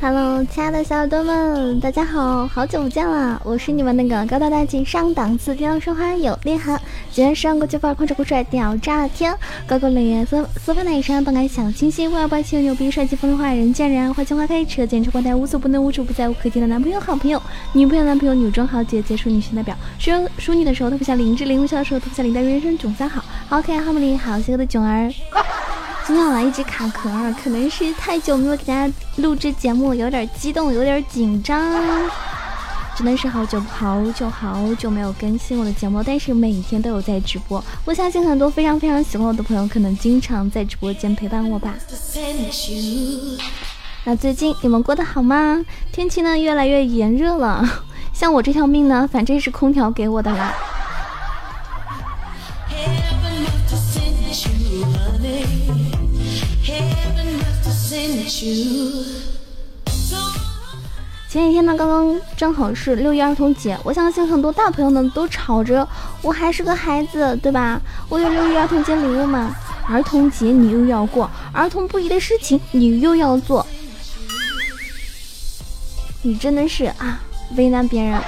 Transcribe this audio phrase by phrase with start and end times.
[0.00, 6.80] Hello，亲爱的小耳朵们，大家好，好久不见了，我是你们那个高大大气上档次、低调奢华有内涵、
[7.12, 9.32] 今天上过就范儿、狂拽酷帅、屌炸天、
[9.66, 17.40] 高高冷艳、色色发奶山、动感小清新、外外气牛逼、帅气风流坏人见人爱、花见花开、车见车爆胎、无所不能、无处不在、无可替的男朋友、好朋友、
[17.72, 19.76] 女朋友、男朋友、女装豪杰、杰出女性代表。
[19.98, 22.48] 说说你的时候，特别像林志玲；微笑的时候，特别像林黛玉。
[22.48, 25.10] 人生总三好，好可爱、好美丽、好邪恶的囧儿。
[26.06, 27.08] 今天我来一直卡壳，
[27.42, 31.74] 可能是太久没有给大家录制节目，有点激动，有点紧张。
[32.94, 37.64] 真的是好久好久好久没有更新我的节目，但是每天都有在直播。
[37.86, 41.74] 我相信很多非常非常喜欢我的朋友，可能经常在直播间陪伴我吧。
[44.04, 45.64] 那最近你们过得好吗？
[45.90, 47.66] 天气呢越来越炎热了，
[48.12, 50.54] 像我这条命呢，反正是空调给我的啦。
[61.30, 65.88] 前几天呢，刚刚正好是六一儿童节，我相信很多大朋友呢都吵着
[66.20, 67.80] 我还是个孩子，对吧？
[68.10, 69.56] 我有六一儿童节礼物吗？
[69.88, 73.66] 儿童节你又要过，儿童不宜的事情你又要做，
[76.20, 77.20] 你真的是啊，
[77.56, 78.20] 为难别人。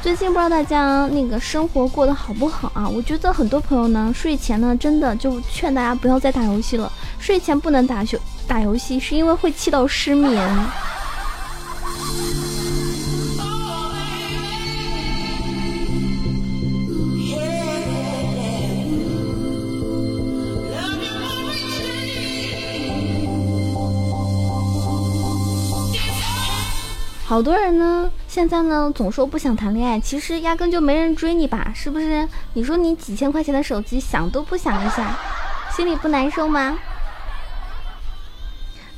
[0.00, 2.88] 最近不知道大家那个生活过得好不好啊？
[2.88, 6.90] 我觉得很多朋友呢，睡前呢，真的就劝大家不要再打游戏了。
[7.20, 8.18] 睡前不能打游
[8.48, 10.42] 打游戏，是因为会气到失眠。
[27.24, 31.72] 好多人呢，现在呢总说不想谈恋爱，其实压根就没人追你吧？
[31.72, 32.28] 是不是？
[32.54, 35.16] 你说你几千块钱的手机想都不想一下，
[35.76, 36.76] 心里不难受吗？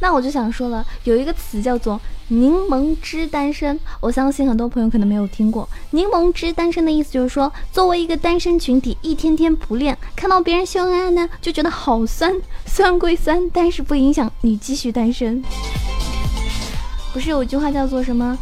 [0.03, 5.67] 那我就想说了，有一个词叫做“柠檬汁单身”，我相信很多朋友可能没有听过。
[5.93, 12.35] 柠檬汁单身的意思就是说，作为一个单身群体，一天天不恋，看到别人秀恩爱呢，就觉得好酸，
[12.67, 15.41] 酸归酸，但是不影响你继续单身。
[17.13, 18.37] 不是有句话叫做什么？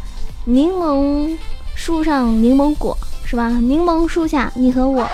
[0.45, 1.37] 柠檬
[1.75, 3.49] 树上柠檬果是吧？
[3.49, 5.07] 柠檬树下你和我。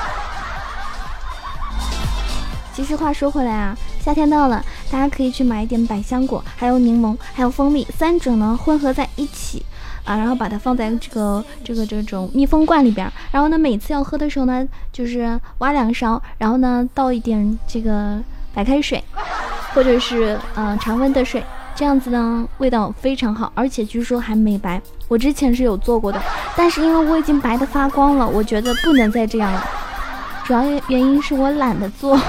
[2.73, 9.65] 其实话说回来啊，夏天到了，大家可以去买一点百香果，还有柠檬，还有蜂蜜，三者呢混合在一起
[10.03, 18.17] 啊，然后把它放在这个这个这种密封罐里边，然后呢每次要喝的时候呢，就是挖两勺，然后呢倒一点这个
[18.53, 19.03] 白开水，
[19.73, 21.43] 或者是嗯常温的水。
[21.75, 24.81] 这样子呢，味道非常好，而且据说还美白。
[25.07, 26.19] 我之前是有做过的，
[26.55, 29.63] 但是因为我已经白的发光了，我觉得不能再这样了。
[30.43, 32.19] 主要原因是我懒得做，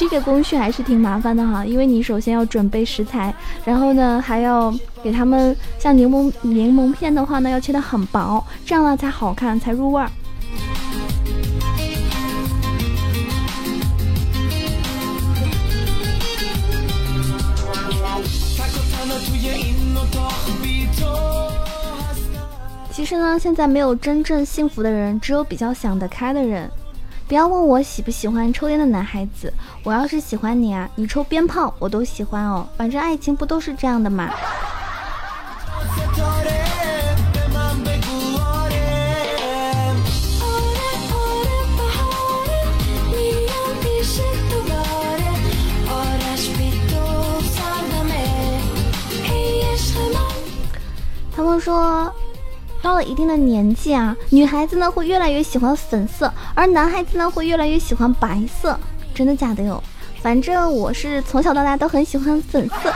[0.00, 1.62] 这个工序还是挺麻烦的哈。
[1.62, 3.34] 因为你首先要准备食材，
[3.66, 10.10] 然后呢还要给他们像柠檬柠檬片的话呢，要切的很薄，这样呢才好看，才入味儿。
[22.90, 26.70] 其实呢，现在没有真正幸福的人，只有比较想得开的人。
[27.30, 29.54] 不要问我喜不喜欢抽烟的男孩子，
[29.84, 32.66] 我要是喜欢你啊，你抽鞭炮我都喜欢哦。
[32.76, 34.28] 反正爱情不都是这样的吗？
[52.82, 58.78] 到了一定的年纪啊，女孩子呢会越来越喜欢粉色，而男孩子呢会越来越喜欢白色。
[59.14, 59.82] 真的假的哟？
[60.22, 62.92] 反正我是从小到大都很喜欢粉色。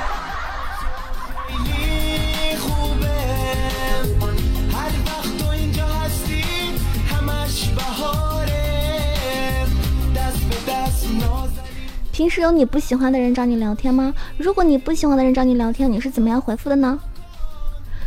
[12.11, 14.15] 平时有你不喜欢的人找你聊天吗？
[14.39, 16.99] 如果你不喜欢的人找你聊天，你是怎么样回复的呢？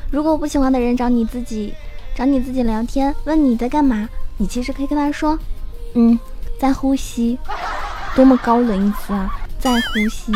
[0.09, 1.73] 如果不喜欢的人找你自己，
[2.15, 4.07] 找你自己聊天，问你在干嘛，
[4.37, 5.37] 你其实可以跟他说，
[5.95, 6.17] 嗯，
[6.59, 7.37] 在呼吸，
[8.15, 10.31] 多么高冷一词啊，在呼吸。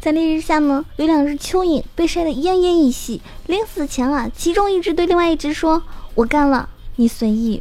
[0.00, 5.82] 在烈日下呢，有两只蚯蚓被晒得奄奄一息，临死前啊，其中一只对另外一只说
[6.14, 7.60] ：“我干了，你随意。”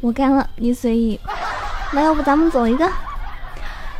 [0.00, 1.18] 我干了，你随意。
[1.92, 2.86] 那要不咱们走一个？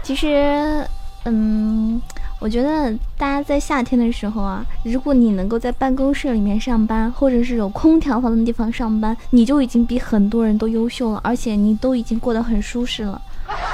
[0.02, 0.87] 其实，
[1.25, 2.00] 嗯，
[2.38, 13.20] 我觉得大家在夏天的时候啊，如果你能够在办公室里面上班，或者是有空调房的地方上班，你就已经比很多人都优秀了，而且你都已经过得很舒适了。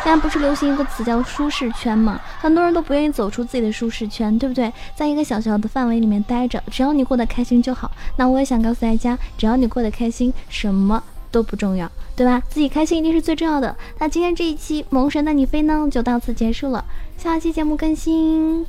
[0.02, 2.20] 现在不是流行一个词叫舒适圈吗？
[2.38, 4.72] 很多人都不愿意走出自己的舒适圈，对不对？
[4.94, 7.90] 在一个小小的范围里面待着，只要你过得开心就好。
[8.16, 11.02] 那我也想告诉大家，只要你过得开心，什么？
[11.30, 12.40] 都不重要，对吧？
[12.48, 13.74] 自己开心一定是最重要的。
[13.98, 16.84] 那今天这一期《萌神带你飞》呢，就到此结束了。
[17.18, 18.64] 下期节目更新，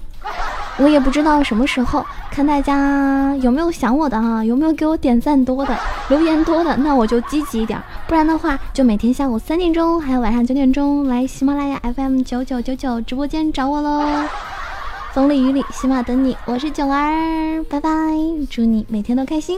[0.77, 5.77] 我也不知道什么时候，看大家有没有想我的啊，有没有给我点赞多的、
[6.09, 7.81] 留言多的，那我就积极一点。
[8.07, 14.05] 不然的话，就每天下午三点钟，还有晚上九点钟来喜马拉雅 FM 九九九九直播间找我喽。
[15.13, 17.89] 风里雨里，喜马等你，我是九儿，拜拜，
[18.49, 19.57] 祝你每天都开心。